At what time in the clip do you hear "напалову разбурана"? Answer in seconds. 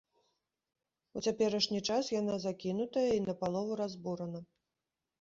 3.31-4.47